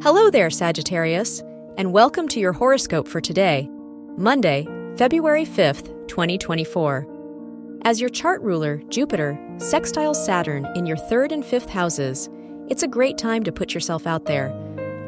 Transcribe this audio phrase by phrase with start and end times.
[0.00, 1.42] Hello there, Sagittarius,
[1.76, 3.68] and welcome to your horoscope for today,
[4.16, 4.64] Monday,
[4.96, 7.80] February 5th, 2024.
[7.82, 12.28] As your chart ruler, Jupiter, sextiles Saturn in your third and fifth houses,
[12.68, 14.54] it's a great time to put yourself out there.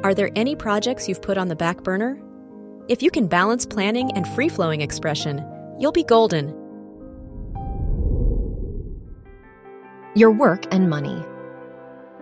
[0.03, 2.21] Are there any projects you've put on the back burner?
[2.89, 5.47] If you can balance planning and free flowing expression,
[5.79, 6.49] you'll be golden.
[10.17, 11.25] Your work and money.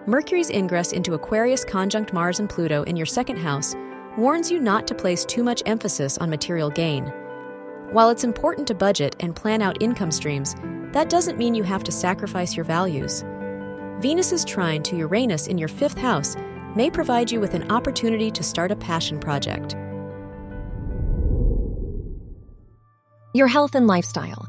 [0.08, 3.74] Mercury's ingress into Aquarius conjunct Mars and Pluto in your second house
[4.16, 7.04] warns you not to place too much emphasis on material gain.
[7.92, 10.54] While it's important to budget and plan out income streams,
[10.94, 13.22] that doesn't mean you have to sacrifice your values.
[14.00, 16.36] Venus's trine to Uranus in your fifth house
[16.74, 19.77] may provide you with an opportunity to start a passion project.
[23.34, 24.46] Your health and lifestyle.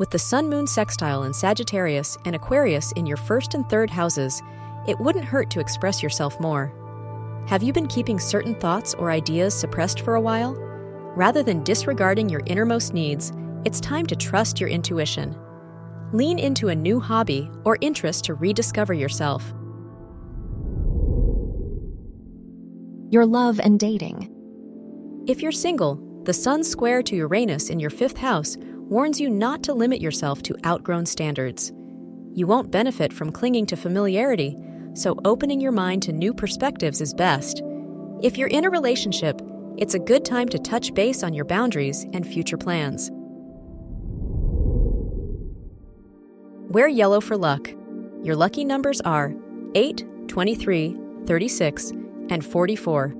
[0.00, 4.42] With the Sun Moon sextile in Sagittarius and Aquarius in your first and third houses,
[4.88, 6.72] it wouldn't hurt to express yourself more.
[7.48, 10.54] Have you been keeping certain thoughts or ideas suppressed for a while?
[10.54, 13.34] Rather than disregarding your innermost needs,
[13.66, 15.36] it's time to trust your intuition.
[16.14, 19.52] Lean into a new hobby or interest to rediscover yourself.
[23.10, 24.30] Your love and dating.
[25.26, 28.56] If you're single, the Sun square to Uranus in your fifth house
[28.90, 31.72] warns you not to limit yourself to outgrown standards.
[32.34, 34.56] You won't benefit from clinging to familiarity,
[34.94, 37.62] so opening your mind to new perspectives is best.
[38.20, 39.40] If you're in a relationship,
[39.76, 43.12] it's a good time to touch base on your boundaries and future plans.
[46.72, 47.70] Wear yellow for luck.
[48.24, 49.32] Your lucky numbers are
[49.76, 51.90] 8, 23, 36,
[52.28, 53.19] and 44.